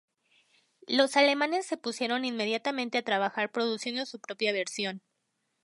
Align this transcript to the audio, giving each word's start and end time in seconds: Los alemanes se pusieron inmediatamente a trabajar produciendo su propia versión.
Los 0.87 1.15
alemanes 1.15 1.67
se 1.67 1.77
pusieron 1.77 2.25
inmediatamente 2.25 2.97
a 2.97 3.03
trabajar 3.03 3.51
produciendo 3.51 4.03
su 4.07 4.19
propia 4.19 4.51
versión. 4.51 5.03